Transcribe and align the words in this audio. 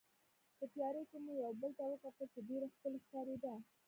په 0.57 0.65
تیارې 0.73 1.01
کې 1.09 1.17
مو 1.23 1.33
یو 1.43 1.51
بل 1.61 1.71
ته 1.77 1.83
وکتل 1.91 2.27
چې 2.33 2.39
ډېره 2.47 2.67
ښکلې 2.73 2.99
ښکارېده. 3.05 3.53